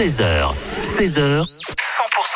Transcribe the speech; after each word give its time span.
13h, 0.00 0.54
16h, 0.80 1.42
100% 1.42 1.44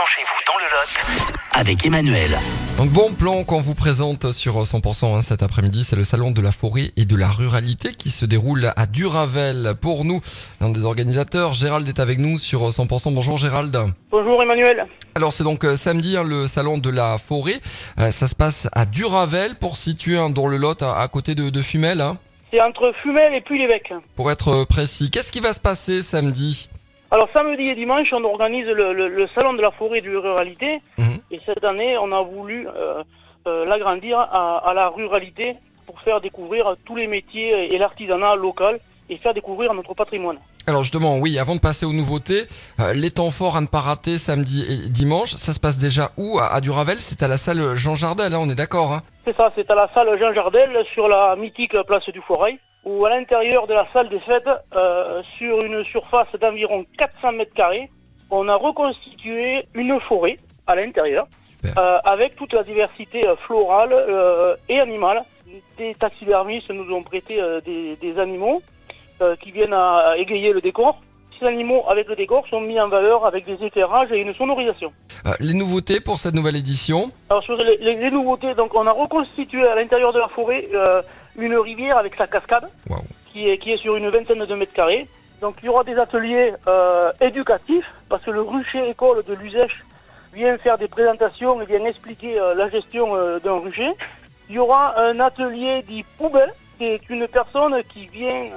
chez 0.06 0.22
vous 0.22 0.38
dans 0.46 0.58
le 0.58 0.64
Lot 0.68 1.32
avec 1.54 1.86
Emmanuel. 1.86 2.28
Donc 2.76 2.90
bon 2.90 3.10
plan 3.14 3.42
qu'on 3.42 3.62
vous 3.62 3.72
présente 3.72 4.32
sur 4.32 4.60
100% 4.60 5.16
hein, 5.16 5.22
cet 5.22 5.42
après-midi, 5.42 5.82
c'est 5.82 5.96
le 5.96 6.04
salon 6.04 6.30
de 6.30 6.42
la 6.42 6.52
forêt 6.52 6.92
et 6.98 7.06
de 7.06 7.16
la 7.16 7.30
ruralité 7.30 7.92
qui 7.92 8.10
se 8.10 8.26
déroule 8.26 8.70
à 8.76 8.84
Duravel. 8.84 9.72
Pour 9.80 10.04
nous, 10.04 10.20
un 10.60 10.68
des 10.68 10.84
organisateurs, 10.84 11.54
Gérald 11.54 11.88
est 11.88 12.00
avec 12.00 12.18
nous 12.18 12.36
sur 12.36 12.68
100%. 12.68 13.14
Bonjour 13.14 13.38
Gérald. 13.38 13.74
Bonjour 14.10 14.42
Emmanuel. 14.42 14.86
Alors 15.14 15.32
c'est 15.32 15.44
donc 15.44 15.64
euh, 15.64 15.76
samedi 15.76 16.18
hein, 16.18 16.22
le 16.22 16.46
salon 16.46 16.76
de 16.76 16.90
la 16.90 17.16
forêt. 17.16 17.62
Euh, 17.98 18.10
ça 18.12 18.28
se 18.28 18.34
passe 18.34 18.68
à 18.72 18.84
Duravel 18.84 19.54
pour 19.54 19.78
situer 19.78 20.18
hein, 20.18 20.28
dans 20.28 20.48
le 20.48 20.58
Lot 20.58 20.82
à, 20.82 21.00
à 21.00 21.08
côté 21.08 21.34
de, 21.34 21.48
de 21.48 21.62
Fumel. 21.62 22.02
hein. 22.02 22.18
C'est 22.52 22.60
entre 22.60 22.92
Fumel 23.02 23.32
et 23.32 23.40
puis 23.40 23.58
l'évêque. 23.58 23.94
Pour 24.16 24.30
être 24.30 24.64
précis, 24.64 25.10
qu'est-ce 25.10 25.32
qui 25.32 25.40
va 25.40 25.54
se 25.54 25.60
passer 25.60 26.02
samedi? 26.02 26.68
Alors 27.10 27.28
samedi 27.32 27.68
et 27.68 27.74
dimanche, 27.74 28.12
on 28.12 28.24
organise 28.24 28.66
le, 28.66 28.92
le- 28.92 29.08
le 29.08 29.28
salon 29.34 29.52
de 29.52 29.62
la 29.62 29.70
forêt 29.70 29.98
et 29.98 30.00
de 30.02 30.10
la 30.10 30.20
ruralité. 30.20 30.80
Mhm. 30.98 31.18
Et 31.30 31.40
cette 31.46 31.64
année, 31.64 31.96
on 31.98 32.10
a 32.12 32.22
voulu 32.22 32.66
euh, 32.68 33.02
euh, 33.46 33.64
l'agrandir 33.66 34.18
à, 34.18 34.58
à 34.68 34.74
la 34.74 34.88
ruralité 34.88 35.56
pour 35.86 36.00
faire 36.00 36.20
découvrir 36.20 36.74
tous 36.86 36.96
les 36.96 37.06
métiers 37.06 37.72
et 37.74 37.78
l'artisanat 37.78 38.34
local 38.36 38.78
et 39.10 39.18
faire 39.18 39.34
découvrir 39.34 39.74
notre 39.74 39.94
patrimoine. 39.94 40.38
Alors 40.66 40.82
justement, 40.82 41.18
oui, 41.18 41.38
avant 41.38 41.54
de 41.54 41.60
passer 41.60 41.84
aux 41.84 41.92
nouveautés, 41.92 42.44
euh, 42.80 42.94
les 42.94 43.10
temps 43.10 43.30
forts 43.30 43.56
à 43.56 43.60
ne 43.60 43.66
pas 43.66 43.80
rater 43.80 44.16
samedi 44.16 44.64
et 44.66 44.88
dimanche, 44.88 45.34
ça 45.34 45.52
se 45.52 45.60
passe 45.60 45.76
déjà 45.76 46.12
où? 46.16 46.38
À, 46.38 46.46
à 46.54 46.60
Duravel, 46.62 47.02
c'est 47.02 47.22
à 47.22 47.28
la 47.28 47.36
salle 47.36 47.76
Jean 47.76 47.94
Jardel, 47.94 48.32
hein, 48.32 48.38
on 48.40 48.48
est 48.48 48.54
d'accord 48.54 48.92
hein? 48.92 49.02
C'est 49.26 49.36
ça, 49.36 49.52
c'est 49.54 49.70
à 49.70 49.74
la 49.74 49.90
salle 49.92 50.18
Jean 50.18 50.32
Jardel 50.32 50.70
sur 50.94 51.06
la 51.06 51.36
mythique 51.36 51.76
place 51.86 52.08
du 52.08 52.20
Forail 52.22 52.58
ou 52.84 53.04
à 53.06 53.10
l'intérieur 53.10 53.66
de 53.66 53.74
la 53.74 53.86
salle 53.92 54.08
des 54.08 54.20
fêtes, 54.20 54.48
euh, 54.76 55.22
sur 55.38 55.62
une 55.64 55.84
surface 55.84 56.28
d'environ 56.40 56.84
400 56.98 57.32
mètres 57.32 57.54
carrés, 57.54 57.90
on 58.30 58.48
a 58.48 58.56
reconstitué 58.56 59.64
une 59.74 59.98
forêt 60.00 60.38
à 60.66 60.74
l'intérieur 60.76 61.26
euh, 61.78 61.98
avec 62.04 62.36
toute 62.36 62.52
la 62.52 62.62
diversité 62.62 63.26
euh, 63.26 63.36
florale 63.36 63.92
euh, 63.92 64.56
et 64.68 64.80
animale. 64.80 65.22
Des 65.78 65.94
taxidermistes 65.94 66.70
nous 66.70 66.92
ont 66.94 67.02
prêté 67.02 67.40
des, 67.64 67.96
des 67.96 68.18
animaux 68.18 68.60
qui 69.40 69.52
viennent 69.52 69.72
à 69.74 70.14
égayer 70.16 70.52
le 70.52 70.60
décor. 70.60 71.00
Ces 71.38 71.46
animaux 71.46 71.84
avec 71.88 72.08
le 72.08 72.16
décor 72.16 72.46
sont 72.48 72.60
mis 72.60 72.80
en 72.80 72.88
valeur 72.88 73.24
avec 73.24 73.44
des 73.44 73.62
éclairages 73.64 74.10
et 74.10 74.20
une 74.20 74.34
sonorisation. 74.34 74.92
Les 75.40 75.54
nouveautés 75.54 76.00
pour 76.00 76.18
cette 76.18 76.34
nouvelle 76.34 76.56
édition? 76.56 77.10
Alors 77.30 77.42
sur 77.44 77.56
les, 77.56 77.76
les- 77.76 77.94
les 77.96 78.10
nouveautés, 78.10 78.54
donc 78.54 78.74
on 78.74 78.86
a 78.86 78.92
reconstitué 78.92 79.66
à 79.66 79.74
l'intérieur 79.76 80.12
de 80.12 80.18
la 80.18 80.28
forêt 80.28 80.68
une 81.36 81.56
rivière 81.56 81.98
avec 81.98 82.14
sa 82.16 82.26
cascade 82.26 82.68
qui 83.32 83.48
est, 83.48 83.58
qui 83.58 83.72
est 83.72 83.76
sur 83.76 83.96
une 83.96 84.08
vingtaine 84.08 84.44
de 84.44 84.54
mètres 84.54 84.72
carrés. 84.72 85.08
Donc 85.40 85.56
il 85.62 85.66
y 85.66 85.68
aura 85.68 85.84
des 85.84 85.96
ateliers 85.96 86.52
euh, 86.66 87.12
éducatifs 87.20 87.86
parce 88.08 88.22
que 88.24 88.30
le 88.30 88.42
rucher 88.42 88.88
école 88.88 89.22
de 89.24 89.34
l'Uzèche 89.34 89.84
vient 90.32 90.56
faire 90.58 90.78
des 90.78 90.88
présentations 90.88 91.60
et 91.60 91.66
vient 91.66 91.84
expliquer 91.84 92.40
euh, 92.40 92.54
la 92.54 92.68
gestion 92.68 93.16
euh, 93.16 93.38
d'un 93.40 93.58
rucher. 93.58 93.90
Il 94.48 94.56
y 94.56 94.58
aura 94.58 94.98
un 95.00 95.20
atelier 95.20 95.82
dit 95.82 96.04
poubelle 96.18 96.52
qui 96.78 96.84
est 96.84 97.00
une 97.08 97.26
personne 97.28 97.82
qui 97.88 98.06
vient 98.06 98.50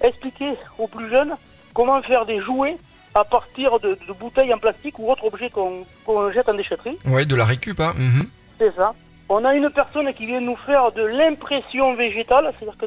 expliquer 0.00 0.54
aux 0.78 0.86
plus 0.86 1.08
jeunes 1.08 1.34
comment 1.72 2.00
faire 2.02 2.24
des 2.26 2.40
jouets 2.40 2.76
à 3.14 3.24
partir 3.24 3.80
de, 3.80 3.96
de 4.06 4.12
bouteilles 4.12 4.52
en 4.52 4.58
plastique 4.58 4.98
ou 4.98 5.10
autres 5.10 5.24
objets 5.24 5.50
qu'on 5.50 5.84
qu'on 6.04 6.30
jette 6.30 6.48
en 6.48 6.54
déchetterie. 6.54 6.98
Oui, 7.06 7.26
de 7.26 7.36
la 7.36 7.44
récup, 7.44 7.80
hein 7.80 7.94
mhm. 7.96 8.28
C'est 8.58 8.74
ça. 8.76 8.94
On 9.36 9.44
a 9.44 9.52
une 9.56 9.68
personne 9.68 10.12
qui 10.12 10.26
vient 10.26 10.40
nous 10.40 10.54
faire 10.54 10.92
de 10.92 11.02
l'impression 11.02 11.94
végétale, 11.94 12.52
c'est-à-dire 12.56 12.78
que 12.78 12.86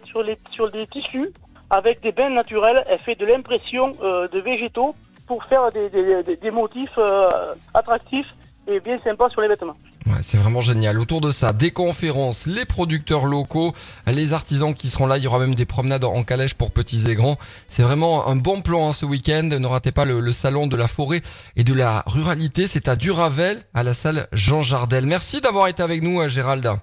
sur, 0.54 0.72
des 0.72 0.88
tissus, 0.88 1.34
avec 1.70 2.00
des 2.00 2.14
bains 2.14 2.30
naturels, 2.30 2.86
elle 2.88 3.00
fait 3.00 3.16
de 3.16 3.26
l'impression 3.26 3.92
euh, 4.02 4.30
de 4.30 4.40
végétaux 4.40 4.96
pour 5.28 5.44
faire 5.44 5.70
des 5.72 6.52
motifs 6.52 6.98
euh, 6.98 7.54
attractifs 7.74 8.34
et 8.66 8.80
bien 8.80 8.98
sympas 9.00 9.28
sur 9.28 9.42
les 9.42 9.50
vêtements. 9.50 9.76
Ouais, 10.08 10.20
c'est 10.22 10.38
vraiment 10.38 10.62
génial. 10.62 11.00
Autour 11.00 11.20
de 11.20 11.32
ça, 11.32 11.52
des 11.52 11.72
conférences, 11.72 12.46
les 12.46 12.64
producteurs 12.64 13.26
locaux, 13.26 13.74
les 14.06 14.32
artisans 14.32 14.74
qui 14.74 14.90
seront 14.90 15.06
là. 15.06 15.18
Il 15.18 15.24
y 15.24 15.28
aura 15.28 15.40
même 15.40 15.56
des 15.56 15.66
promenades 15.66 16.06
en 16.06 16.24
calèche 16.24 16.54
pour 16.54 16.72
petits 16.72 17.10
et 17.10 17.16
grands. 17.16 17.38
C'est 17.68 17.84
vraiment 17.84 18.28
un 18.28 18.38
bon 18.38 18.62
plan 18.62 18.88
hein, 18.88 18.92
ce 18.94 19.06
week-end. 19.06 19.44
Ne 19.44 19.68
ratez 19.68 19.92
pas 19.92 20.06
le, 20.06 20.32
salon 20.32 20.68
de 20.68 20.78
la 20.78 20.88
forêt 20.88 21.24
et 21.58 21.66
de 21.66 21.74
la 21.74 22.04
ruralité. 22.06 22.68
C'est 22.68 22.88
à 22.88 22.96
Duravel, 22.96 23.64
à 23.74 23.84
la 23.84 23.94
salle 23.94 24.30
Jean 24.32 24.62
Jardel. 24.62 25.06
Merci 25.06 25.42
d'avoir 25.42 25.68
été 25.68 25.84
avec 25.84 26.02
nous, 26.02 26.22
euh, 26.22 26.30
Gérald. 26.30 26.78